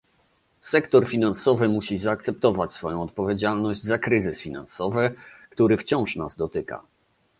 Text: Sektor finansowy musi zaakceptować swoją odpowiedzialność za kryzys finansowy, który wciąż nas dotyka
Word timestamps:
Sektor 0.61 1.09
finansowy 1.09 1.69
musi 1.69 1.99
zaakceptować 1.99 2.73
swoją 2.73 3.01
odpowiedzialność 3.03 3.83
za 3.83 3.97
kryzys 3.97 4.39
finansowy, 4.39 5.15
który 5.55 5.77
wciąż 5.77 6.15
nas 6.15 6.35
dotyka 6.35 6.83